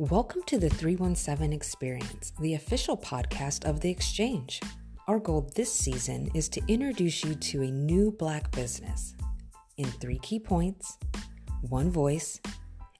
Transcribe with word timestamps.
Welcome 0.00 0.42
to 0.46 0.58
the 0.60 0.70
317 0.70 1.52
Experience, 1.52 2.32
the 2.38 2.54
official 2.54 2.96
podcast 2.96 3.68
of 3.68 3.80
The 3.80 3.90
Exchange. 3.90 4.60
Our 5.08 5.18
goal 5.18 5.50
this 5.56 5.72
season 5.72 6.30
is 6.34 6.48
to 6.50 6.62
introduce 6.68 7.24
you 7.24 7.34
to 7.34 7.62
a 7.62 7.70
new 7.72 8.12
Black 8.12 8.48
business 8.52 9.16
in 9.76 9.86
three 9.86 10.20
key 10.20 10.38
points, 10.38 10.98
one 11.62 11.90
voice, 11.90 12.40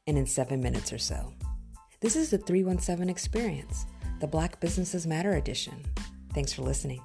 and 0.08 0.18
in 0.18 0.26
seven 0.26 0.60
minutes 0.60 0.92
or 0.92 0.98
so. 0.98 1.32
This 2.00 2.16
is 2.16 2.30
the 2.30 2.38
317 2.38 3.08
Experience, 3.08 3.86
the 4.18 4.26
Black 4.26 4.58
Businesses 4.58 5.06
Matter 5.06 5.34
edition. 5.36 5.80
Thanks 6.34 6.52
for 6.52 6.62
listening. 6.62 7.00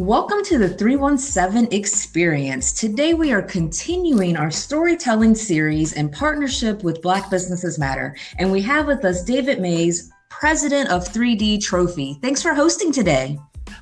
Welcome 0.00 0.42
to 0.44 0.56
the 0.56 0.70
317 0.70 1.78
Experience. 1.78 2.72
Today 2.72 3.12
we 3.12 3.32
are 3.32 3.42
continuing 3.42 4.34
our 4.34 4.50
storytelling 4.50 5.34
series 5.34 5.92
in 5.92 6.08
partnership 6.08 6.82
with 6.82 7.02
Black 7.02 7.28
Businesses 7.30 7.78
Matter. 7.78 8.16
And 8.38 8.50
we 8.50 8.62
have 8.62 8.86
with 8.86 9.04
us 9.04 9.22
David 9.22 9.60
Mayes, 9.60 10.10
president 10.30 10.88
of 10.88 11.04
3D 11.04 11.60
Trophy. 11.60 12.18
Thanks 12.22 12.40
for 12.40 12.54
hosting 12.54 12.92
today. 12.92 13.38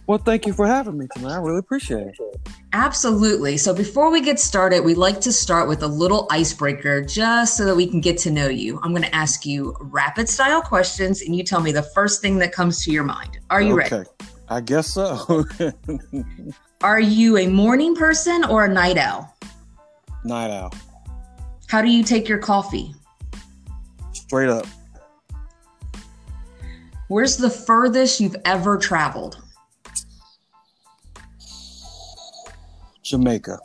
Well, 0.09 0.19
thank 0.19 0.45
you 0.45 0.53
for 0.53 0.67
having 0.67 0.99
me 0.99 1.07
tonight. 1.15 1.35
I 1.35 1.39
really 1.39 1.61
appreciate 1.61 2.09
it. 2.09 2.19
Absolutely. 2.73 3.57
So, 3.57 3.73
before 3.73 4.11
we 4.11 4.21
get 4.21 4.41
started, 4.41 4.85
we 4.85 4.97
like 4.97 5.21
to 5.21 5.33
start 5.33 5.69
with 5.69 5.85
a 5.85 5.89
little 5.89 6.27
icebreaker 6.33 7.01
just 7.01 7.57
so 7.57 7.65
that 7.65 7.77
we 7.77 7.87
can 7.87 8.01
get 8.01 8.19
to 8.19 8.33
know 8.33 8.49
you. 8.49 8.81
I'm 8.83 8.91
going 8.91 9.05
to 9.05 9.15
ask 9.15 9.47
you 9.47 9.77
rapid 9.79 10.29
style 10.29 10.63
questions, 10.63 11.23
and 11.23 11.37
you 11.37 11.45
tell 11.45 11.61
me 11.61 11.71
the 11.71 11.85
first 11.85 12.21
thing 12.21 12.39
that 12.39 12.51
comes 12.51 12.85
to 12.87 12.91
your 12.91 13.05
mind. 13.05 13.39
Are 13.51 13.63
you 13.63 13.81
okay. 13.81 13.99
ready? 13.99 14.11
I 14.51 14.61
guess 14.61 14.89
so. 14.89 15.45
Are 16.81 17.01
you 17.01 17.37
a 17.37 17.47
morning 17.47 17.95
person 17.95 18.45
or 18.45 18.65
a 18.65 18.69
night 18.69 18.97
owl? 18.97 19.37
Night 20.25 20.51
owl. 20.51 20.73
How 21.69 21.83
do 21.83 21.91
you 21.91 22.03
take 22.03 22.29
your 22.29 22.39
coffee? 22.39 22.95
Straight 24.13 24.49
up. 24.49 24.67
Where's 27.09 27.37
the 27.37 27.51
furthest 27.51 28.21
you've 28.21 28.37
ever 28.45 28.79
traveled? 28.79 29.43
Jamaica. 33.03 33.59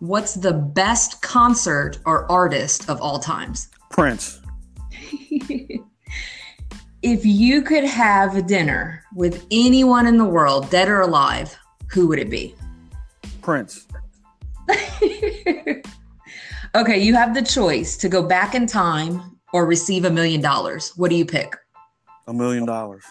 What's 0.00 0.34
the 0.34 0.52
best 0.52 1.20
concert 1.22 1.98
or 2.06 2.30
artist 2.30 2.88
of 2.88 3.00
all 3.00 3.18
times? 3.18 3.68
Prince. 3.90 4.40
If 7.02 7.24
you 7.24 7.62
could 7.62 7.84
have 7.84 8.36
a 8.36 8.42
dinner 8.42 9.02
with 9.14 9.46
anyone 9.50 10.06
in 10.06 10.18
the 10.18 10.24
world, 10.24 10.68
dead 10.68 10.86
or 10.86 11.00
alive, 11.00 11.56
who 11.90 12.06
would 12.08 12.18
it 12.18 12.28
be? 12.28 12.54
Prince. 13.40 13.86
okay, 16.74 16.98
you 16.98 17.14
have 17.14 17.32
the 17.32 17.40
choice 17.40 17.96
to 17.96 18.10
go 18.10 18.22
back 18.22 18.54
in 18.54 18.66
time 18.66 19.38
or 19.54 19.64
receive 19.64 20.04
a 20.04 20.10
million 20.10 20.42
dollars. 20.42 20.92
What 20.96 21.08
do 21.08 21.16
you 21.16 21.24
pick? 21.24 21.56
A 22.28 22.34
million 22.34 22.66
dollars. 22.66 23.02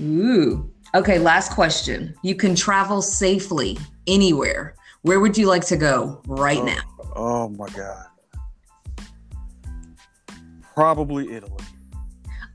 Ooh. 0.00 0.72
Okay, 0.94 1.18
last 1.18 1.50
question. 1.52 2.14
You 2.22 2.36
can 2.36 2.54
travel 2.54 3.02
safely 3.02 3.76
anywhere. 4.06 4.76
Where 5.02 5.18
would 5.18 5.36
you 5.36 5.48
like 5.48 5.66
to 5.66 5.76
go 5.76 6.22
right 6.28 6.58
oh, 6.58 6.64
now? 6.64 6.80
Oh 7.16 7.48
my 7.48 7.68
God. 7.70 8.06
Probably 10.72 11.32
Italy. 11.32 11.64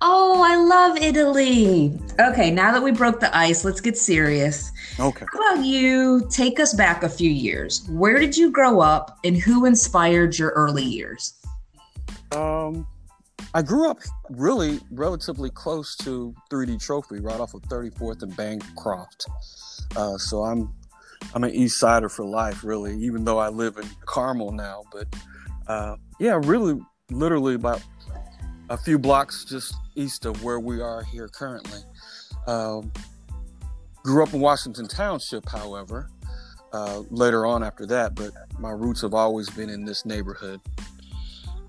Oh, 0.06 0.44
I 0.46 0.58
love 0.58 0.98
Italy. 0.98 1.98
Okay, 2.20 2.52
now 2.52 2.74
that 2.74 2.84
we 2.84 2.92
broke 2.92 3.22
the 3.22 3.34
ice, 3.36 3.64
let's 3.64 3.80
get 3.80 3.98
serious. 3.98 4.70
Okay. 5.00 5.26
How 5.32 5.54
about 5.54 5.66
you 5.66 6.28
take 6.30 6.60
us 6.60 6.74
back 6.74 7.04
a 7.04 7.10
few 7.10 7.32
years? 7.32 7.88
Where 7.90 8.20
did 8.20 8.36
you 8.36 8.52
grow 8.52 8.82
up 8.82 9.18
and 9.24 9.38
who 9.38 9.64
inspired 9.64 10.38
your 10.38 10.50
early 10.50 10.84
years? 10.84 11.36
Um, 12.34 12.86
I 13.54 13.62
grew 13.62 13.90
up 13.90 14.00
really 14.30 14.82
relatively 14.92 15.50
close 15.50 15.96
to 15.98 16.36
3D 16.52 16.84
Trophy, 16.84 17.22
right 17.22 17.40
off 17.40 17.54
of 17.54 17.62
34th 17.62 18.24
and 18.24 18.36
Bancroft. 18.36 19.26
Uh, 19.96 20.18
so 20.18 20.44
I'm 20.44 20.74
I'm 21.34 21.46
an 21.46 21.52
East 21.52 21.80
Sider 21.80 22.10
for 22.10 22.26
life, 22.26 22.66
really, 22.66 22.94
even 22.98 23.24
though 23.24 23.38
I 23.38 23.48
live 23.48 23.78
in 23.78 23.88
Carmel 24.06 24.52
now. 24.52 24.84
But 24.92 25.16
uh, 25.68 25.96
yeah, 26.20 26.42
really, 26.44 26.78
literally 27.10 27.56
about 27.56 27.82
a 28.74 28.78
few 28.78 28.98
blocks 28.98 29.46
just 29.46 29.76
east 29.94 30.26
of 30.26 30.44
where 30.44 30.60
we 30.60 30.82
are 30.82 31.04
here 31.04 31.28
currently. 31.28 31.80
Um, 32.48 32.92
grew 34.02 34.24
up 34.24 34.34
in 34.34 34.40
Washington 34.40 34.88
Township, 34.88 35.48
however, 35.48 36.10
uh, 36.74 37.04
later 37.12 37.46
on 37.46 37.64
after 37.64 37.86
that, 37.86 38.16
but 38.16 38.32
my 38.58 38.72
roots 38.72 39.02
have 39.02 39.14
always 39.14 39.48
been 39.52 39.70
in 39.70 39.86
this 39.86 40.08
neighborhood. 40.08 40.60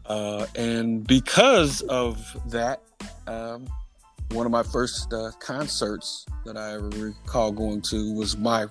Uh, 0.06 0.46
and 0.56 1.06
because 1.06 1.82
of 1.82 2.18
that, 2.50 2.80
um, 3.26 3.68
one 4.30 4.46
of 4.46 4.52
my 4.52 4.62
first 4.62 5.12
uh, 5.12 5.30
concerts 5.40 6.24
that 6.46 6.56
I 6.56 6.72
recall 6.72 7.52
going 7.52 7.82
to 7.82 8.14
was 8.14 8.38
my 8.38 8.66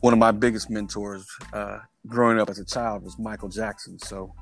one 0.00 0.12
of 0.12 0.18
my 0.18 0.32
biggest 0.32 0.68
mentors 0.68 1.24
uh, 1.52 1.78
growing 2.08 2.40
up 2.40 2.50
as 2.50 2.58
a 2.58 2.64
child 2.64 3.04
was 3.04 3.16
Michael 3.20 3.48
Jackson. 3.48 4.00
So 4.00 4.34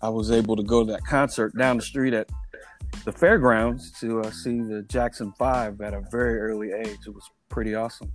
I 0.00 0.08
was 0.08 0.30
able 0.30 0.54
to 0.54 0.62
go 0.62 0.84
to 0.84 0.92
that 0.92 1.04
concert 1.04 1.58
down 1.58 1.78
the 1.78 1.82
street 1.82 2.14
at 2.14 2.30
the 3.04 3.12
fairgrounds 3.12 3.90
to 4.00 4.20
uh, 4.20 4.30
see 4.30 4.60
the 4.60 4.82
Jackson 4.82 5.32
Five 5.38 5.80
at 5.80 5.94
a 5.94 6.02
very 6.10 6.38
early 6.38 6.72
age. 6.72 6.98
It 7.06 7.14
was 7.14 7.28
pretty 7.48 7.74
awesome. 7.74 8.10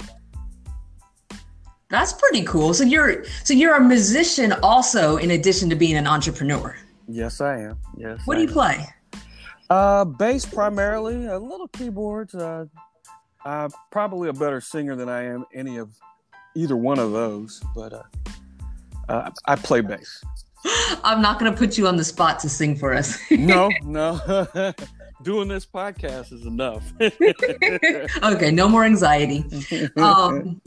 That's 1.90 2.14
pretty 2.14 2.44
cool. 2.44 2.74
So 2.74 2.84
you're 2.84 3.24
so 3.44 3.54
you're 3.54 3.76
a 3.76 3.84
musician 3.84 4.54
also, 4.64 5.18
in 5.18 5.32
addition 5.32 5.70
to 5.70 5.76
being 5.76 5.96
an 5.96 6.08
entrepreneur. 6.08 6.76
Yes, 7.08 7.40
I 7.40 7.60
am. 7.62 7.80
Yes. 7.98 8.20
What 8.26 8.38
I 8.38 8.40
do 8.40 8.44
you 8.44 8.50
am. 8.50 8.54
play? 8.54 8.86
Uh, 9.70 10.06
bass 10.06 10.46
primarily, 10.46 11.26
a 11.28 11.38
little 11.38 11.68
keyboards. 11.70 12.36
Uh, 12.36 12.66
I'm 13.46 13.70
probably 13.92 14.30
a 14.30 14.34
better 14.34 14.60
singer 14.60 14.96
than 14.96 15.08
I 15.10 15.24
am 15.24 15.46
any 15.54 15.78
of 15.78 15.90
either 16.56 16.76
one 16.76 17.00
of 17.00 17.12
those, 17.12 17.62
but 17.76 17.94
uh, 17.94 18.04
uh 19.08 19.32
I 19.46 19.56
play 19.56 19.82
bass. 19.82 20.24
I'm 21.04 21.22
not 21.22 21.40
going 21.40 21.52
to 21.52 21.58
put 21.58 21.78
you 21.78 21.88
on 21.88 21.98
the 21.98 22.04
spot 22.04 22.40
to 22.40 22.50
sing 22.50 22.76
for 22.76 22.94
us. 22.94 23.20
no, 23.32 23.70
no. 23.84 24.44
Doing 25.24 25.48
this 25.48 25.66
podcast 25.66 26.32
is 26.32 26.46
enough. 26.46 26.94
okay, 27.02 28.52
no 28.52 28.70
more 28.70 28.86
anxiety. 28.86 29.44
Um, 29.98 30.62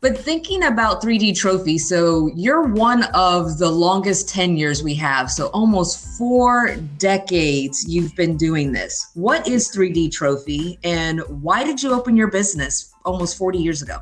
but 0.00 0.18
thinking 0.18 0.64
about 0.64 1.00
3D 1.00 1.36
Trophy, 1.36 1.78
so 1.78 2.28
you're 2.34 2.64
one 2.64 3.04
of 3.14 3.58
the 3.58 3.70
longest 3.70 4.28
tenures 4.28 4.82
we 4.82 4.94
have. 4.96 5.30
So 5.30 5.46
almost 5.48 6.18
four 6.18 6.74
decades 6.98 7.86
you've 7.88 8.14
been 8.16 8.36
doing 8.36 8.72
this. 8.72 9.12
What 9.14 9.46
is 9.46 9.70
3D 9.70 10.10
Trophy 10.10 10.80
and 10.82 11.20
why 11.40 11.62
did 11.62 11.80
you 11.80 11.92
open 11.94 12.16
your 12.16 12.32
business 12.32 12.92
almost 13.04 13.38
40 13.38 13.58
years 13.58 13.82
ago? 13.82 14.00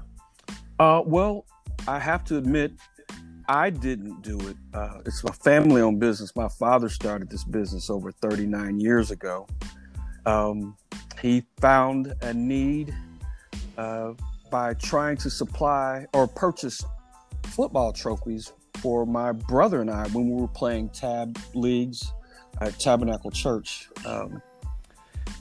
Uh, 0.79 1.03
well, 1.05 1.45
I 1.87 1.99
have 1.99 2.25
to 2.25 2.39
admit, 2.39 2.73
I 3.51 3.71
didn't 3.71 4.23
do 4.23 4.39
it. 4.49 4.57
Uh, 4.73 5.01
it's 5.05 5.25
a 5.25 5.33
family 5.33 5.83
owned 5.83 5.99
business. 5.99 6.37
My 6.37 6.47
father 6.47 6.89
started 6.89 7.29
this 7.29 7.43
business 7.43 7.91
over 7.91 8.13
39 8.13 8.79
years 8.79 9.11
ago. 9.11 9.49
Um, 10.25 10.77
he 11.21 11.43
found 11.61 12.15
a 12.23 12.33
need 12.33 12.95
uh, 13.77 14.13
by 14.53 14.75
trying 14.75 15.17
to 15.17 15.31
supply 15.31 16.07
or 16.15 16.29
purchase 16.29 16.85
football 17.43 17.93
trophies 17.93 18.53
for 18.75 19.05
my 19.05 19.33
brother 19.33 19.81
and 19.81 19.91
I 19.91 20.07
when 20.11 20.31
we 20.31 20.41
were 20.41 20.47
playing 20.47 20.91
tab 20.91 21.37
leagues 21.53 22.13
at 22.61 22.79
Tabernacle 22.79 23.33
Church. 23.33 23.89
Um, 24.07 24.41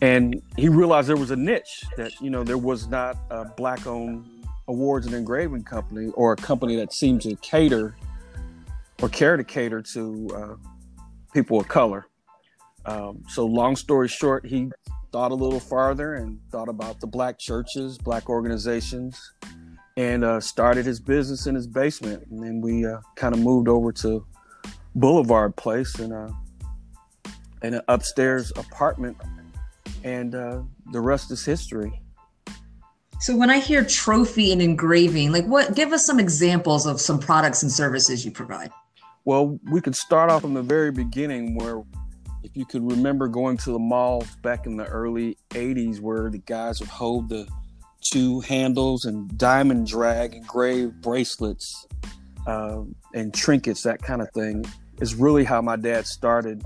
and 0.01 0.41
he 0.57 0.67
realized 0.67 1.09
there 1.09 1.15
was 1.15 1.29
a 1.29 1.35
niche 1.35 1.83
that, 1.95 2.19
you 2.19 2.31
know, 2.31 2.43
there 2.43 2.57
was 2.57 2.87
not 2.87 3.17
a 3.29 3.45
black 3.45 3.85
owned 3.85 4.27
awards 4.69 5.05
and 5.07 5.15
engraving 5.15 5.63
company 5.63 6.11
or 6.13 6.33
a 6.33 6.35
company 6.37 6.75
that 6.77 6.93
seemed 6.93 7.21
to 7.23 7.35
cater 7.37 7.95
or 9.01 9.09
care 9.09 9.35
to 9.35 9.43
cater 9.43 9.81
to 9.81 10.29
uh, 10.33 10.69
people 11.33 11.59
of 11.59 11.67
color. 11.67 12.07
Um, 12.85 13.23
so, 13.27 13.45
long 13.45 13.75
story 13.75 14.07
short, 14.07 14.45
he 14.45 14.71
thought 15.11 15.31
a 15.31 15.35
little 15.35 15.59
farther 15.59 16.15
and 16.15 16.39
thought 16.51 16.69
about 16.69 16.99
the 17.01 17.07
black 17.07 17.39
churches, 17.39 17.97
black 17.97 18.29
organizations, 18.29 19.19
and 19.97 20.23
uh, 20.23 20.39
started 20.39 20.85
his 20.85 20.99
business 20.99 21.47
in 21.47 21.55
his 21.55 21.67
basement. 21.67 22.25
And 22.29 22.41
then 22.41 22.61
we 22.61 22.85
uh, 22.85 22.99
kind 23.15 23.33
of 23.33 23.41
moved 23.41 23.67
over 23.67 23.91
to 23.93 24.25
Boulevard 24.95 25.55
Place 25.55 25.95
and 25.95 26.13
uh, 26.13 26.29
in 27.63 27.73
an 27.73 27.81
upstairs 27.87 28.51
apartment, 28.51 29.17
and 30.03 30.35
uh, 30.35 30.61
the 30.91 31.01
rest 31.01 31.31
is 31.31 31.43
history. 31.43 32.01
So 33.19 33.35
when 33.35 33.49
I 33.49 33.59
hear 33.59 33.83
trophy 33.83 34.53
and 34.53 34.61
engraving, 34.61 35.33
like 35.33 35.45
what 35.45 35.75
give 35.75 35.91
us 35.91 36.05
some 36.05 36.19
examples 36.19 36.85
of 36.85 37.01
some 37.01 37.19
products 37.19 37.63
and 37.63 37.71
services 37.71 38.23
you 38.23 38.31
provide. 38.31 38.71
Well, 39.25 39.59
we 39.69 39.81
could 39.81 39.95
start 39.95 40.31
off 40.31 40.41
from 40.41 40.53
the 40.53 40.63
very 40.63 40.91
beginning 40.91 41.55
where 41.55 41.83
if 42.43 42.55
you 42.55 42.65
could 42.65 42.89
remember 42.89 43.27
going 43.27 43.57
to 43.57 43.71
the 43.71 43.79
malls 43.79 44.35
back 44.37 44.65
in 44.65 44.77
the 44.77 44.85
early 44.85 45.37
80s 45.49 45.99
where 45.99 46.29
the 46.29 46.37
guys 46.37 46.79
would 46.79 46.89
hold 46.89 47.27
the 47.27 47.45
two 48.01 48.39
handles 48.39 49.03
and 49.03 49.37
diamond 49.37 49.85
drag 49.85 50.33
engraved 50.33 51.01
bracelets 51.01 51.85
uh, 52.47 52.81
and 53.13 53.33
trinkets, 53.33 53.83
that 53.83 54.01
kind 54.01 54.21
of 54.21 54.31
thing. 54.31 54.65
is 55.01 55.13
really 55.15 55.43
how 55.43 55.61
my 55.61 55.75
dad 55.75 56.07
started 56.07 56.63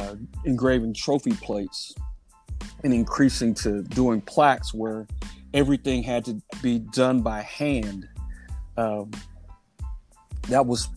uh, 0.00 0.16
engraving 0.44 0.92
trophy 0.92 1.32
plates 1.34 1.94
and 2.82 2.92
increasing 2.92 3.54
to 3.54 3.82
doing 3.82 4.20
plaques 4.20 4.74
where 4.74 5.06
everything 5.54 6.02
had 6.02 6.24
to 6.26 6.42
be 6.62 6.80
done 6.80 7.22
by 7.22 7.40
hand. 7.40 8.06
Um, 8.76 9.10
that 10.48 10.66
was 10.66 10.88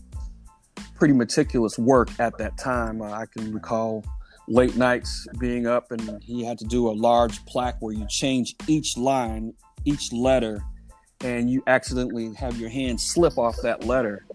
pretty 0.95 1.13
meticulous 1.13 1.77
work 1.77 2.09
at 2.19 2.37
that 2.39 2.57
time. 2.57 3.01
Uh, 3.01 3.11
I 3.11 3.25
can 3.27 3.53
recall 3.53 4.03
late 4.47 4.75
nights 4.75 5.27
being 5.39 5.67
up 5.67 5.91
and 5.91 6.21
he 6.23 6.43
had 6.43 6.57
to 6.57 6.65
do 6.65 6.89
a 6.89 6.91
large 6.91 7.45
plaque 7.45 7.77
where 7.79 7.93
you 7.93 8.05
change 8.07 8.55
each 8.67 8.97
line, 8.97 9.53
each 9.85 10.11
letter, 10.11 10.61
and 11.21 11.49
you 11.49 11.63
accidentally 11.67 12.33
have 12.33 12.57
your 12.57 12.69
hand 12.69 12.99
slip 12.99 13.37
off 13.37 13.55
that 13.61 13.85
letter. 13.85 14.25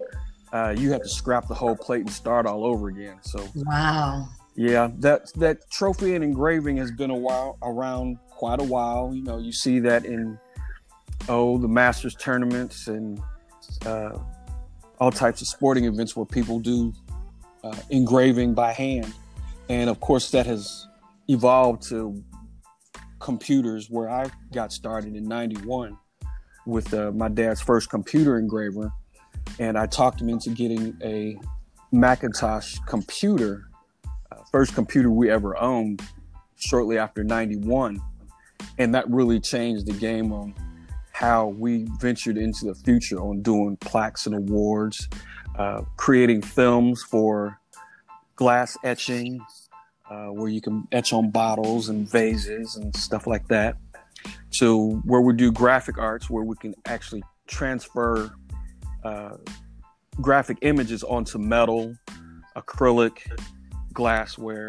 Uh, 0.53 0.75
you 0.77 0.93
have 0.93 1.03
to 1.03 1.09
scrap 1.09 1.49
the 1.49 1.55
whole 1.55 1.77
plate 1.77 2.03
and 2.03 2.11
start 2.11 2.47
all 2.47 2.65
over 2.65 2.89
again. 2.89 3.17
So 3.23 3.47
wow, 3.55 4.29
yeah, 4.55 4.91
that 4.99 5.33
that 5.35 5.71
trophy 5.71 6.15
and 6.15 6.23
engraving 6.23 6.77
has 6.77 6.91
been 6.91 7.11
a 7.11 7.17
while 7.17 7.57
around 7.63 8.19
quite 8.43 8.59
a 8.59 8.65
while. 8.65 9.13
You 9.15 9.23
know, 9.23 9.39
you 9.39 9.53
see 9.53 9.79
that 9.79 10.05
in 10.05 10.37
oh 11.29 11.59
the 11.59 11.69
Masters 11.69 12.17
tournaments 12.17 12.89
and 12.89 13.21
uh, 13.87 14.19
all 14.99 15.13
types 15.13 15.43
of 15.43 15.47
sporting 15.47 15.85
events 15.85 16.17
where 16.17 16.27
people 16.27 16.59
do 16.59 16.93
uh, 17.63 17.77
engraving 17.91 18.53
by 18.53 18.73
hand, 18.73 19.15
and 19.69 19.89
of 19.89 20.01
course 20.01 20.33
that 20.33 20.45
has 20.47 20.89
evolved 21.29 21.89
to 21.91 22.21
computers 23.21 23.89
where 23.89 24.11
I 24.11 24.29
got 24.53 24.73
started 24.73 25.15
in 25.15 25.23
'91 25.23 25.97
with 26.67 26.93
uh, 26.93 27.13
my 27.13 27.29
dad's 27.29 27.61
first 27.61 27.91
computer 27.91 28.41
engraver, 28.41 28.91
and 29.61 29.79
I 29.79 29.87
talked 29.87 30.21
him 30.21 30.29
into 30.29 30.51
getting 30.51 30.97
a 31.01 31.39
Macintosh 31.93 32.77
computer 32.89 33.69
first 34.51 34.75
computer 34.75 35.13
we 35.13 35.31
ever 35.31 35.57
owned 35.57 36.03
shortly 36.57 36.99
after 36.99 37.23
91 37.23 38.03
and 38.83 38.95
that 38.95 39.09
really 39.09 39.41
changed 39.41 39.87
the 39.87 39.93
game 39.93 40.33
on 40.33 40.55
how 41.13 41.49
we 41.49 41.87
ventured 42.01 42.37
into 42.37 42.65
the 42.65 42.75
future 42.75 43.21
on 43.21 43.43
doing 43.43 43.77
plaques 43.77 44.27
and 44.27 44.35
awards 44.35 45.09
uh, 45.59 45.83
creating 45.97 46.43
films 46.43 47.03
for 47.03 47.59
glass 48.37 48.77
etching 48.85 49.41
uh, 50.11 50.27
where 50.27 50.49
you 50.49 50.61
can 50.61 50.87
etch 50.93 51.13
on 51.13 51.31
bottles 51.31 51.89
and 51.89 52.11
vases 52.11 52.77
and 52.77 52.95
stuff 52.97 53.27
like 53.27 53.47
that 53.49 53.77
to 54.51 55.01
where 55.05 55.21
we 55.21 55.33
do 55.33 55.53
graphic 55.53 55.99
arts 55.99 56.29
where 56.29 56.45
we 56.45 56.57
can 56.57 56.75
actually 56.87 57.23
transfer 57.47 58.35
uh, 59.05 59.37
graphic 60.21 60.59
images 60.63 61.03
onto 61.05 61.39
metal 61.39 61.95
acrylic 62.57 63.19
glassware, 63.93 64.69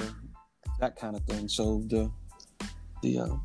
that 0.79 0.95
kind 0.95 1.15
of 1.15 1.23
thing. 1.23 1.47
So 1.47 1.83
the 1.87 2.11
the 3.01 3.19
uh, 3.19 3.35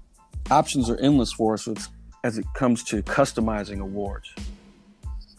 options 0.51 0.89
are 0.91 0.97
endless 0.99 1.33
for 1.33 1.55
us 1.55 1.67
with, 1.67 1.87
as 2.25 2.39
it 2.39 2.47
comes 2.55 2.83
to 2.85 3.03
customizing 3.03 3.81
awards. 3.81 4.35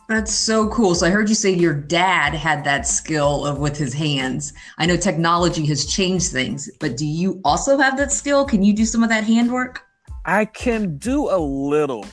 That's 0.07 0.33
so 0.33 0.67
cool. 0.69 0.95
So 0.95 1.06
I 1.06 1.11
heard 1.11 1.29
you 1.29 1.35
say 1.35 1.51
your 1.51 1.75
dad 1.75 2.33
had 2.33 2.63
that 2.63 2.88
skill 2.88 3.45
of 3.45 3.59
with 3.59 3.77
his 3.77 3.94
hands. 3.94 4.53
I 4.79 4.88
know 4.88 4.97
technology 4.97 5.67
has 5.67 5.85
changed 5.85 6.31
things, 6.31 6.67
but 6.79 6.97
do 6.97 7.06
you 7.06 7.39
also 7.45 7.77
have 7.77 7.95
that 7.97 8.11
skill? 8.11 8.44
Can 8.44 8.63
you 8.63 8.73
do 8.73 8.85
some 8.85 9.03
of 9.03 9.09
that 9.09 9.23
handwork? 9.23 9.83
I 10.25 10.45
can 10.45 10.97
do 10.97 11.29
a 11.29 11.38
little, 11.38 12.07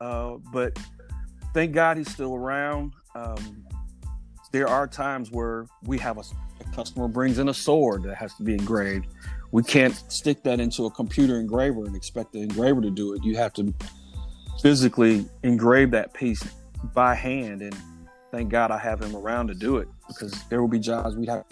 uh, 0.00 0.36
but 0.50 0.78
thank 1.52 1.72
God 1.72 1.98
he's 1.98 2.10
still 2.10 2.34
around. 2.34 2.94
Um, 3.14 3.66
there 4.50 4.66
are 4.66 4.86
times 4.86 5.30
where 5.30 5.66
we 5.84 5.98
have 5.98 6.16
a, 6.16 6.22
a 6.60 6.74
customer 6.74 7.06
brings 7.06 7.38
in 7.38 7.50
a 7.50 7.54
sword 7.54 8.02
that 8.04 8.16
has 8.16 8.34
to 8.36 8.42
be 8.42 8.54
engraved. 8.54 9.08
We 9.52 9.62
can't 9.62 9.94
stick 10.10 10.42
that 10.44 10.60
into 10.60 10.86
a 10.86 10.90
computer 10.90 11.38
engraver 11.38 11.84
and 11.84 11.94
expect 11.94 12.32
the 12.32 12.40
engraver 12.40 12.80
to 12.80 12.90
do 12.90 13.12
it. 13.14 13.22
You 13.22 13.36
have 13.36 13.52
to 13.54 13.72
physically 14.60 15.26
engrave 15.42 15.90
that 15.92 16.14
piece 16.14 16.42
by 16.94 17.14
hand. 17.14 17.62
And 17.62 17.76
thank 18.30 18.48
God 18.48 18.70
I 18.70 18.78
have 18.78 19.00
him 19.00 19.14
around 19.14 19.48
to 19.48 19.54
do 19.54 19.76
it 19.76 19.88
because 20.08 20.32
there 20.48 20.60
will 20.60 20.68
be 20.68 20.78
jobs 20.78 21.16
we'd 21.16 21.28
have. 21.28 21.44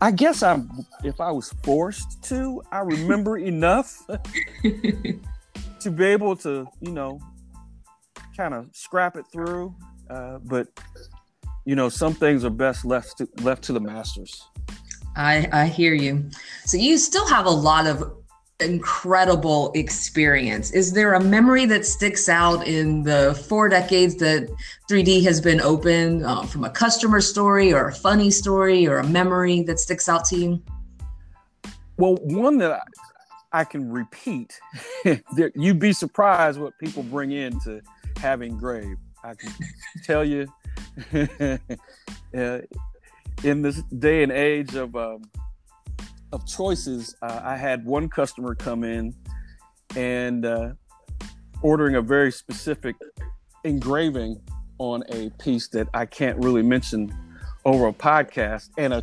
I 0.00 0.10
guess 0.10 0.42
I'm, 0.42 0.70
if 1.02 1.20
I 1.20 1.30
was 1.30 1.52
forced 1.64 2.22
to, 2.24 2.62
I 2.70 2.80
remember 2.80 3.38
enough 3.52 4.06
to 4.62 5.90
be 5.90 6.04
able 6.04 6.36
to, 6.36 6.68
you 6.80 6.92
know, 6.92 7.20
kind 8.36 8.54
of 8.54 8.68
scrap 8.72 9.16
it 9.16 9.24
through. 9.32 9.74
Uh, 10.10 10.38
but 10.44 10.68
you 11.64 11.76
know, 11.76 11.88
some 11.88 12.12
things 12.12 12.44
are 12.44 12.50
best 12.50 12.84
left 12.84 13.18
to, 13.18 13.28
left 13.42 13.62
to 13.64 13.72
the 13.72 13.80
masters. 13.80 14.48
I 15.16 15.48
I 15.52 15.66
hear 15.66 15.94
you. 15.94 16.30
So 16.64 16.76
you 16.76 16.98
still 16.98 17.26
have 17.26 17.46
a 17.46 17.50
lot 17.50 17.86
of 17.86 18.22
incredible 18.62 19.72
experience. 19.74 20.70
Is 20.70 20.92
there 20.92 21.14
a 21.14 21.20
memory 21.20 21.66
that 21.66 21.84
sticks 21.84 22.28
out 22.28 22.66
in 22.66 23.02
the 23.02 23.34
four 23.48 23.68
decades 23.68 24.16
that 24.16 24.48
3D 24.88 25.24
has 25.24 25.40
been 25.40 25.60
open 25.60 26.24
uh, 26.24 26.44
from 26.44 26.64
a 26.64 26.70
customer 26.70 27.20
story 27.20 27.72
or 27.72 27.88
a 27.88 27.94
funny 27.94 28.30
story 28.30 28.86
or 28.86 28.98
a 28.98 29.06
memory 29.06 29.62
that 29.64 29.78
sticks 29.78 30.08
out 30.08 30.24
to 30.26 30.36
you? 30.36 30.62
Well, 31.96 32.16
one 32.22 32.58
that 32.58 32.72
I, 32.72 33.60
I 33.60 33.64
can 33.64 33.90
repeat, 33.90 34.58
you'd 35.54 35.78
be 35.78 35.92
surprised 35.92 36.58
what 36.58 36.78
people 36.78 37.02
bring 37.02 37.32
in 37.32 37.58
to 37.60 37.82
have 38.18 38.42
engraved. 38.42 39.00
I 39.24 39.34
can 39.34 39.52
tell 40.04 40.24
you 40.24 40.48
uh, 41.14 42.58
in 43.44 43.62
this 43.62 43.82
day 43.98 44.22
and 44.22 44.32
age 44.32 44.74
of 44.74 44.94
um, 44.96 45.22
of 46.32 46.46
choices, 46.46 47.14
uh, 47.22 47.40
I 47.42 47.56
had 47.56 47.84
one 47.84 48.08
customer 48.08 48.54
come 48.54 48.84
in 48.84 49.14
and 49.96 50.46
uh, 50.46 50.72
ordering 51.60 51.96
a 51.96 52.02
very 52.02 52.32
specific 52.32 52.96
engraving 53.64 54.40
on 54.78 55.04
a 55.10 55.30
piece 55.38 55.68
that 55.68 55.88
I 55.92 56.06
can't 56.06 56.38
really 56.38 56.62
mention 56.62 57.14
over 57.64 57.86
a 57.86 57.92
podcast, 57.92 58.70
and 58.78 58.94
a 58.94 59.02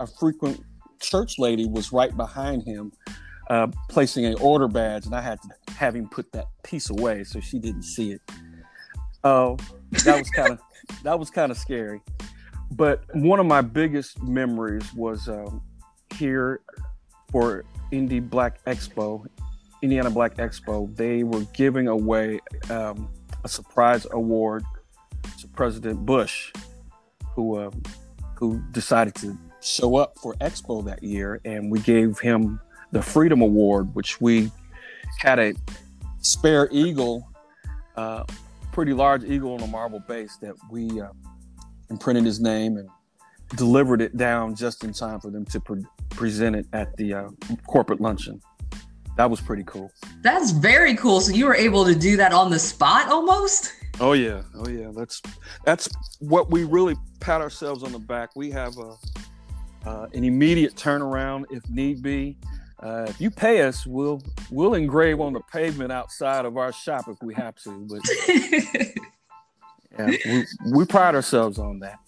a 0.00 0.06
frequent 0.06 0.60
church 1.00 1.38
lady 1.38 1.66
was 1.66 1.92
right 1.92 2.14
behind 2.16 2.62
him. 2.64 2.92
Uh, 3.50 3.66
placing 3.90 4.24
an 4.24 4.34
order 4.40 4.66
badge, 4.66 5.04
and 5.04 5.14
I 5.14 5.20
had 5.20 5.38
to 5.42 5.74
have 5.74 5.94
him 5.94 6.08
put 6.08 6.32
that 6.32 6.46
piece 6.62 6.88
away 6.88 7.24
so 7.24 7.40
she 7.40 7.58
didn't 7.58 7.82
see 7.82 8.12
it. 8.12 8.22
Oh, 9.22 9.58
that 9.90 10.18
was 10.18 10.30
kind 10.30 10.52
of 10.52 10.60
that 11.02 11.18
was 11.18 11.28
kind 11.28 11.52
of 11.52 11.58
scary. 11.58 12.00
But 12.70 13.04
one 13.14 13.40
of 13.40 13.46
my 13.46 13.60
biggest 13.60 14.22
memories 14.22 14.92
was 14.94 15.28
um, 15.28 15.62
here 16.14 16.60
for 17.30 17.64
Indy 17.90 18.20
Black 18.20 18.64
Expo, 18.64 19.26
Indiana 19.82 20.10
Black 20.10 20.36
Expo. 20.36 20.94
They 20.96 21.22
were 21.22 21.42
giving 21.52 21.88
away 21.88 22.40
um, 22.70 23.08
a 23.44 23.48
surprise 23.48 24.06
award 24.10 24.64
to 25.40 25.48
President 25.48 26.04
Bush, 26.04 26.52
who 27.34 27.56
uh, 27.56 27.70
who 28.34 28.62
decided 28.72 29.14
to 29.16 29.38
show 29.60 29.96
up 29.96 30.18
for 30.18 30.34
Expo 30.34 30.84
that 30.84 31.02
year, 31.02 31.40
and 31.44 31.70
we 31.70 31.80
gave 31.80 32.18
him 32.18 32.60
the 32.92 33.02
Freedom 33.02 33.40
Award, 33.40 33.94
which 33.94 34.20
we 34.20 34.50
had 35.20 35.38
a 35.38 35.54
spare 36.20 36.68
eagle 36.72 37.28
uh, 37.96 38.24
pretty 38.72 38.92
large 38.92 39.24
eagle 39.24 39.54
on 39.54 39.60
a 39.60 39.66
marble 39.66 40.00
base 40.00 40.36
that 40.38 40.54
we 40.70 41.00
uh, 41.00 41.08
imprinted 41.90 42.24
his 42.24 42.40
name 42.40 42.76
and 42.76 42.88
delivered 43.56 44.00
it 44.00 44.16
down 44.16 44.54
just 44.54 44.84
in 44.84 44.92
time 44.92 45.20
for 45.20 45.30
them 45.30 45.44
to 45.46 45.60
pre- 45.60 45.84
present 46.10 46.56
it 46.56 46.66
at 46.72 46.96
the 46.96 47.14
uh, 47.14 47.28
corporate 47.66 48.00
luncheon. 48.00 48.40
That 49.16 49.30
was 49.30 49.40
pretty 49.40 49.62
cool. 49.64 49.92
That's 50.22 50.50
very 50.50 50.96
cool. 50.96 51.20
So 51.20 51.32
you 51.32 51.46
were 51.46 51.54
able 51.54 51.84
to 51.84 51.94
do 51.94 52.16
that 52.16 52.32
on 52.32 52.50
the 52.50 52.58
spot 52.58 53.08
almost? 53.08 53.72
Oh 54.00 54.12
yeah, 54.12 54.42
oh 54.56 54.68
yeah. 54.68 54.90
That's 54.92 55.22
that's 55.64 55.88
what 56.18 56.50
we 56.50 56.64
really 56.64 56.96
pat 57.20 57.40
ourselves 57.40 57.84
on 57.84 57.92
the 57.92 57.98
back. 58.00 58.30
We 58.34 58.50
have 58.50 58.76
a 58.78 58.96
uh, 59.88 60.08
an 60.12 60.24
immediate 60.24 60.74
turnaround 60.74 61.44
if 61.50 61.68
need 61.70 62.02
be. 62.02 62.36
Uh, 62.80 63.06
if 63.08 63.20
you 63.20 63.30
pay 63.30 63.62
us, 63.62 63.86
we'll 63.86 64.20
we'll 64.50 64.74
engrave 64.74 65.20
on 65.20 65.32
the 65.32 65.40
pavement 65.52 65.92
outside 65.92 66.44
of 66.44 66.56
our 66.56 66.72
shop 66.72 67.06
if 67.08 67.16
we 67.22 67.34
have 67.34 67.54
to. 67.56 67.86
But 67.88 68.00
yeah, 69.98 70.06
we, 70.26 70.46
we 70.72 70.84
pride 70.84 71.14
ourselves 71.14 71.58
on 71.58 71.78
that. 71.80 71.98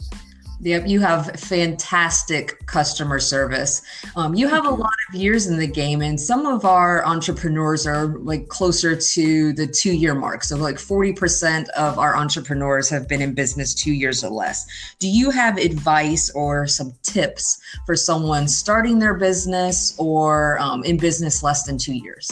Yep, 0.60 0.86
you 0.86 1.00
have 1.00 1.38
fantastic 1.38 2.64
customer 2.64 3.20
service. 3.20 3.82
Um, 4.16 4.34
you 4.34 4.48
have 4.48 4.64
a 4.64 4.70
lot 4.70 4.92
of 5.10 5.14
years 5.14 5.48
in 5.48 5.58
the 5.58 5.66
game, 5.66 6.00
and 6.00 6.18
some 6.18 6.46
of 6.46 6.64
our 6.64 7.04
entrepreneurs 7.04 7.86
are 7.86 8.06
like 8.06 8.48
closer 8.48 8.96
to 8.96 9.52
the 9.52 9.66
two 9.66 9.92
year 9.92 10.14
mark. 10.14 10.44
So, 10.44 10.56
like 10.56 10.76
40% 10.76 11.68
of 11.70 11.98
our 11.98 12.16
entrepreneurs 12.16 12.88
have 12.88 13.06
been 13.06 13.20
in 13.20 13.34
business 13.34 13.74
two 13.74 13.92
years 13.92 14.24
or 14.24 14.30
less. 14.30 14.66
Do 14.98 15.08
you 15.08 15.30
have 15.30 15.58
advice 15.58 16.30
or 16.30 16.66
some 16.66 16.94
tips 17.02 17.60
for 17.84 17.94
someone 17.94 18.48
starting 18.48 18.98
their 18.98 19.14
business 19.14 19.94
or 19.98 20.58
um, 20.58 20.82
in 20.84 20.96
business 20.96 21.42
less 21.42 21.64
than 21.64 21.76
two 21.76 21.94
years? 21.94 22.30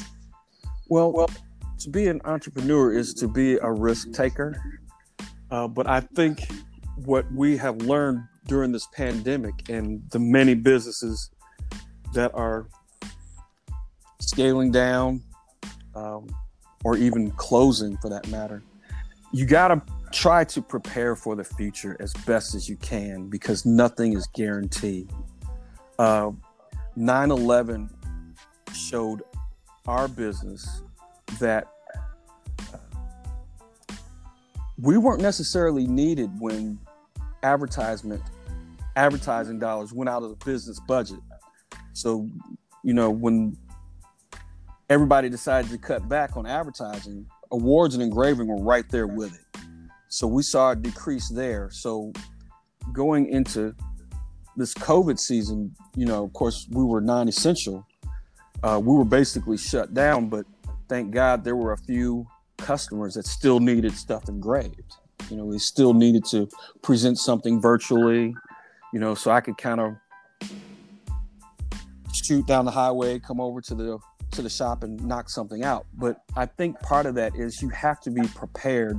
Well, 0.88 1.12
well, 1.12 1.30
to 1.80 1.90
be 1.90 2.06
an 2.06 2.22
entrepreneur 2.24 2.90
is 2.90 3.12
to 3.14 3.28
be 3.28 3.58
a 3.58 3.70
risk 3.70 4.12
taker. 4.12 4.56
Uh, 5.50 5.68
but 5.68 5.86
I 5.86 6.00
think 6.00 6.40
what 6.96 7.30
we 7.32 7.56
have 7.56 7.76
learned 7.78 8.24
during 8.46 8.72
this 8.72 8.86
pandemic 8.92 9.68
and 9.68 10.02
the 10.10 10.18
many 10.18 10.54
businesses 10.54 11.30
that 12.12 12.32
are 12.34 12.68
scaling 14.20 14.70
down 14.70 15.22
um, 15.94 16.26
or 16.84 16.96
even 16.96 17.30
closing 17.32 17.96
for 17.98 18.08
that 18.08 18.28
matter, 18.28 18.62
you 19.32 19.46
got 19.46 19.68
to 19.68 19.82
try 20.12 20.44
to 20.44 20.62
prepare 20.62 21.16
for 21.16 21.34
the 21.34 21.44
future 21.44 21.96
as 21.98 22.12
best 22.24 22.54
as 22.54 22.68
you 22.68 22.76
can 22.76 23.28
because 23.28 23.66
nothing 23.66 24.12
is 24.12 24.26
guaranteed. 24.28 25.10
Uh, 25.98 26.30
9 26.96 27.30
uh, 27.30 27.34
11 27.34 27.90
showed 28.72 29.22
our 29.86 30.08
business 30.08 30.82
that 31.40 31.73
we 34.84 34.98
weren't 34.98 35.22
necessarily 35.22 35.86
needed 35.86 36.30
when 36.38 36.78
advertisement 37.42 38.22
advertising 38.96 39.58
dollars 39.58 39.92
went 39.92 40.10
out 40.10 40.22
of 40.22 40.28
the 40.28 40.44
business 40.44 40.78
budget. 40.86 41.18
So, 41.94 42.28
you 42.82 42.92
know, 42.92 43.10
when 43.10 43.56
everybody 44.90 45.30
decided 45.30 45.70
to 45.70 45.78
cut 45.78 46.06
back 46.08 46.36
on 46.36 46.46
advertising, 46.46 47.26
awards 47.50 47.94
and 47.94 48.02
engraving 48.02 48.46
were 48.46 48.62
right 48.62 48.84
there 48.90 49.06
with 49.06 49.34
it. 49.34 49.60
So 50.08 50.26
we 50.26 50.42
saw 50.42 50.72
a 50.72 50.76
decrease 50.76 51.30
there. 51.30 51.70
So 51.72 52.12
going 52.92 53.30
into 53.30 53.74
this 54.54 54.74
COVID 54.74 55.18
season, 55.18 55.74
you 55.96 56.04
know, 56.04 56.24
of 56.24 56.32
course, 56.34 56.68
we 56.70 56.84
were 56.84 57.00
non 57.00 57.26
essential. 57.26 57.86
Uh, 58.62 58.80
we 58.84 58.94
were 58.94 59.04
basically 59.04 59.56
shut 59.56 59.94
down, 59.94 60.28
but 60.28 60.44
thank 60.88 61.10
God 61.10 61.42
there 61.42 61.56
were 61.56 61.72
a 61.72 61.78
few 61.78 62.26
customers 62.64 63.14
that 63.14 63.26
still 63.26 63.60
needed 63.60 63.92
stuff 63.92 64.28
engraved. 64.28 64.96
You 65.30 65.36
know, 65.36 65.44
we 65.44 65.58
still 65.58 65.94
needed 65.94 66.24
to 66.30 66.48
present 66.82 67.18
something 67.18 67.60
virtually, 67.60 68.34
you 68.92 68.98
know, 68.98 69.14
so 69.14 69.30
I 69.30 69.40
could 69.40 69.58
kind 69.58 69.80
of 69.80 69.96
shoot 72.12 72.46
down 72.46 72.64
the 72.64 72.70
highway, 72.70 73.18
come 73.18 73.40
over 73.40 73.60
to 73.60 73.74
the 73.74 73.98
to 74.32 74.42
the 74.42 74.50
shop 74.50 74.82
and 74.82 75.02
knock 75.04 75.28
something 75.30 75.62
out. 75.62 75.86
But 75.94 76.22
I 76.36 76.46
think 76.46 76.80
part 76.80 77.06
of 77.06 77.14
that 77.14 77.36
is 77.36 77.62
you 77.62 77.68
have 77.68 78.00
to 78.00 78.10
be 78.10 78.22
prepared 78.34 78.98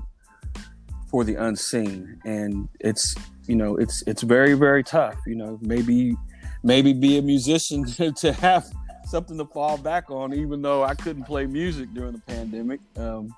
for 1.10 1.24
the 1.24 1.36
unseen. 1.36 2.22
And 2.24 2.69
it's 2.79 3.15
you 3.48 3.55
know, 3.55 3.77
it's 3.77 4.03
it's 4.07 4.22
very, 4.22 4.53
very 4.53 4.84
tough. 4.84 5.17
You 5.25 5.36
know, 5.36 5.60
maybe 5.62 6.15
maybe 6.63 6.93
be 6.93 7.17
a 7.17 7.22
musician 7.22 7.86
to 8.15 8.34
have 8.34 8.65
something 9.05 9.38
to 9.38 9.45
fall 9.45 9.77
back 9.77 10.10
on, 10.10 10.34
even 10.34 10.62
though 10.62 10.84
I 10.84 10.95
couldn't 10.95 11.24
play 11.24 11.45
music 11.45 11.93
during 11.93 12.13
the 12.13 12.22
pandemic. 12.22 12.79
Um, 12.95 13.34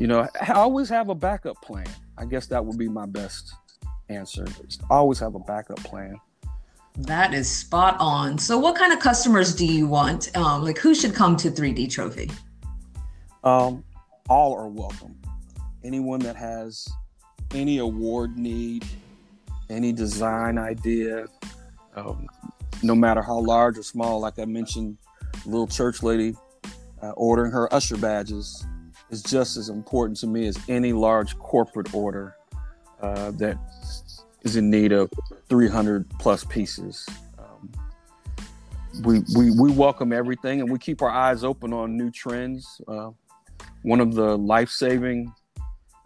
you 0.00 0.06
know, 0.06 0.26
I 0.40 0.52
always 0.54 0.88
have 0.88 1.10
a 1.10 1.14
backup 1.14 1.60
plan. 1.60 1.86
I 2.16 2.24
guess 2.24 2.46
that 2.46 2.64
would 2.64 2.78
be 2.78 2.88
my 2.88 3.04
best 3.04 3.52
answer. 4.08 4.46
Always 4.88 5.18
have 5.18 5.34
a 5.34 5.38
backup 5.40 5.76
plan. 5.84 6.16
That 6.96 7.34
is 7.34 7.48
spot 7.50 7.96
on. 8.00 8.38
So, 8.38 8.58
what 8.58 8.76
kind 8.76 8.94
of 8.94 8.98
customers 8.98 9.54
do 9.54 9.66
you 9.66 9.86
want? 9.86 10.34
Um, 10.36 10.64
like, 10.64 10.78
who 10.78 10.94
should 10.94 11.14
come 11.14 11.36
to 11.36 11.50
3D 11.50 11.90
Trophy? 11.90 12.30
Um, 13.44 13.84
all 14.28 14.56
are 14.56 14.68
welcome. 14.68 15.14
Anyone 15.84 16.20
that 16.20 16.34
has 16.34 16.88
any 17.54 17.78
award 17.78 18.38
need, 18.38 18.86
any 19.68 19.92
design 19.92 20.56
idea, 20.56 21.26
um, 21.94 22.26
no 22.82 22.94
matter 22.94 23.20
how 23.20 23.38
large 23.38 23.76
or 23.76 23.82
small, 23.82 24.18
like 24.20 24.38
I 24.38 24.46
mentioned, 24.46 24.96
little 25.44 25.66
church 25.66 26.02
lady 26.02 26.34
uh, 27.02 27.10
ordering 27.10 27.52
her 27.52 27.72
usher 27.72 27.98
badges 27.98 28.64
is 29.10 29.22
just 29.22 29.56
as 29.56 29.68
important 29.68 30.16
to 30.18 30.26
me 30.26 30.46
as 30.46 30.58
any 30.68 30.92
large 30.92 31.38
corporate 31.38 31.92
order 31.94 32.36
uh, 33.00 33.30
that 33.32 33.58
is 34.42 34.56
in 34.56 34.70
need 34.70 34.92
of 34.92 35.10
300 35.48 36.08
plus 36.18 36.44
pieces. 36.44 37.06
Um, 37.38 37.70
we, 39.02 39.20
we, 39.36 39.50
we 39.50 39.72
welcome 39.72 40.12
everything 40.12 40.60
and 40.60 40.70
we 40.70 40.78
keep 40.78 41.02
our 41.02 41.10
eyes 41.10 41.44
open 41.44 41.72
on 41.72 41.96
new 41.96 42.10
trends. 42.10 42.80
Uh, 42.86 43.10
one 43.82 44.00
of 44.00 44.14
the 44.14 44.36
life 44.38 44.70
saving 44.70 45.32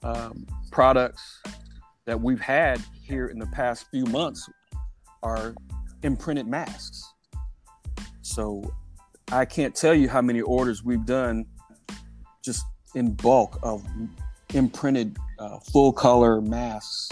um, 0.03 0.47
products 0.71 1.43
that 2.07 2.21
we've 2.21 2.41
had 2.41 2.83
here 3.03 3.29
in 3.29 3.39
the 3.39 3.47
past 3.47 3.87
few 3.91 4.05
months 4.07 4.49
are 5.23 5.55
imprinted 6.03 6.47
masks. 6.47 7.13
So 8.23 8.75
I 9.33 9.45
can't 9.45 9.75
tell 9.75 9.95
you 9.95 10.09
how 10.09 10.21
many 10.21 10.41
orders 10.41 10.85
we've 10.85 11.05
done 11.05 11.47
just 12.43 12.65
in 12.95 13.13
bulk 13.15 13.59
of 13.63 13.85
imprinted 14.53 15.17
uh, 15.39 15.59
full 15.59 15.93
color 15.93 16.41
masks 16.41 17.11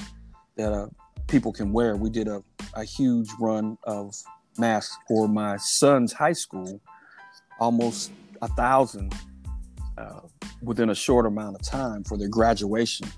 that 0.56 0.72
uh, 0.72 0.86
people 1.26 1.52
can 1.52 1.72
wear. 1.72 1.96
We 1.96 2.10
did 2.10 2.28
a, 2.28 2.42
a 2.74 2.84
huge 2.84 3.28
run 3.40 3.78
of 3.84 4.14
masks 4.58 4.96
for 5.08 5.28
my 5.28 5.56
son's 5.56 6.12
high 6.12 6.32
school, 6.34 6.80
almost 7.58 8.12
a 8.42 8.48
thousand 8.48 9.14
uh, 9.98 10.20
within 10.62 10.90
a 10.90 10.94
short 10.94 11.26
amount 11.26 11.56
of 11.56 11.62
time 11.62 12.04
for 12.04 12.16
their 12.16 12.28
graduation. 12.28 13.08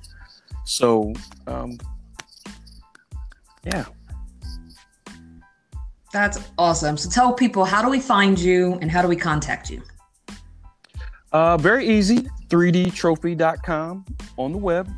So, 0.64 1.12
um, 1.46 1.78
yeah. 3.64 3.84
That's 6.12 6.38
awesome. 6.58 6.96
So 6.96 7.10
tell 7.10 7.32
people 7.32 7.64
how 7.64 7.82
do 7.82 7.90
we 7.90 7.98
find 7.98 8.38
you 8.38 8.78
and 8.80 8.90
how 8.90 9.02
do 9.02 9.08
we 9.08 9.16
contact 9.16 9.68
you? 9.68 9.82
Uh, 11.34 11.56
very 11.56 11.84
easy. 11.84 12.28
3dtrophy.com 12.46 14.04
on 14.36 14.52
the 14.52 14.58
web. 14.58 14.88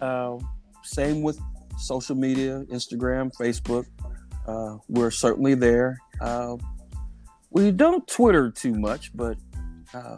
Uh, 0.00 0.38
same 0.84 1.20
with 1.20 1.40
social 1.76 2.14
media, 2.14 2.64
Instagram, 2.70 3.32
Facebook. 3.36 3.84
Uh, 4.46 4.78
we're 4.88 5.10
certainly 5.10 5.56
there. 5.56 5.98
Uh, 6.20 6.56
we 7.50 7.72
don't 7.72 8.06
Twitter 8.06 8.52
too 8.52 8.72
much, 8.72 9.10
but 9.16 9.36
uh, 9.92 10.14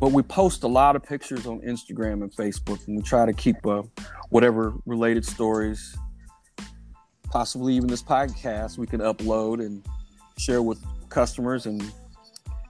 but 0.00 0.12
we 0.12 0.22
post 0.22 0.62
a 0.62 0.68
lot 0.68 0.96
of 0.96 1.02
pictures 1.02 1.46
on 1.46 1.60
Instagram 1.60 2.22
and 2.22 2.34
Facebook, 2.34 2.86
and 2.86 2.96
we 2.96 3.02
try 3.02 3.26
to 3.26 3.34
keep 3.34 3.66
uh, 3.66 3.82
whatever 4.30 4.72
related 4.86 5.26
stories, 5.26 5.94
possibly 7.24 7.74
even 7.74 7.86
this 7.86 8.02
podcast, 8.02 8.78
we 8.78 8.86
can 8.86 9.00
upload 9.00 9.60
and 9.60 9.84
share 10.38 10.62
with 10.62 10.82
customers 11.10 11.66
and 11.66 11.82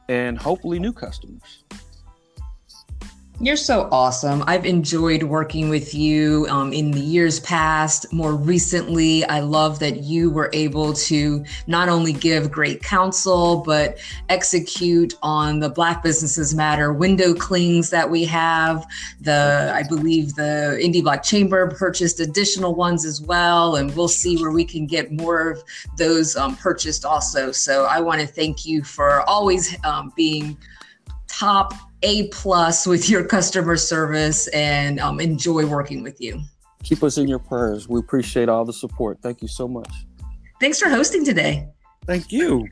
and 0.08 0.38
hopefully 0.38 0.78
new 0.78 0.92
customers. 0.92 1.64
You're 3.38 3.56
so 3.56 3.86
awesome. 3.92 4.42
I've 4.46 4.64
enjoyed 4.64 5.22
working 5.22 5.68
with 5.68 5.94
you 5.94 6.46
um, 6.48 6.72
in 6.72 6.90
the 6.90 7.00
years 7.00 7.38
past. 7.40 8.10
More 8.10 8.34
recently, 8.34 9.26
I 9.26 9.40
love 9.40 9.78
that 9.80 10.02
you 10.04 10.30
were 10.30 10.48
able 10.54 10.94
to 10.94 11.44
not 11.66 11.90
only 11.90 12.14
give 12.14 12.50
great 12.50 12.82
counsel, 12.82 13.58
but 13.58 13.98
execute 14.30 15.12
on 15.20 15.58
the 15.58 15.68
Black 15.68 16.02
Businesses 16.02 16.54
Matter 16.54 16.94
window 16.94 17.34
clings 17.34 17.90
that 17.90 18.10
we 18.10 18.24
have. 18.24 18.86
The 19.20 19.70
I 19.74 19.82
believe 19.86 20.34
the 20.34 20.78
Indy 20.82 21.02
Black 21.02 21.22
Chamber 21.22 21.70
purchased 21.70 22.20
additional 22.20 22.74
ones 22.74 23.04
as 23.04 23.20
well, 23.20 23.76
and 23.76 23.94
we'll 23.94 24.08
see 24.08 24.38
where 24.38 24.50
we 24.50 24.64
can 24.64 24.86
get 24.86 25.12
more 25.12 25.50
of 25.50 25.62
those 25.98 26.36
um, 26.36 26.56
purchased 26.56 27.04
also. 27.04 27.52
So 27.52 27.84
I 27.84 28.00
want 28.00 28.22
to 28.22 28.26
thank 28.26 28.64
you 28.64 28.82
for 28.82 29.20
always 29.28 29.76
um, 29.84 30.10
being 30.16 30.56
top 31.28 31.74
a 32.02 32.28
plus 32.28 32.86
with 32.86 33.08
your 33.08 33.24
customer 33.24 33.76
service 33.76 34.48
and 34.48 35.00
um, 35.00 35.20
enjoy 35.20 35.66
working 35.66 36.02
with 36.02 36.20
you. 36.20 36.40
Keep 36.82 37.02
us 37.02 37.18
in 37.18 37.26
your 37.26 37.38
prayers. 37.38 37.88
We 37.88 37.98
appreciate 37.98 38.48
all 38.48 38.64
the 38.64 38.72
support. 38.72 39.18
Thank 39.22 39.42
you 39.42 39.48
so 39.48 39.66
much. 39.66 39.92
Thanks 40.60 40.78
for 40.78 40.88
hosting 40.88 41.24
today. 41.24 41.68
Thank 42.06 42.30
you. 42.30 42.68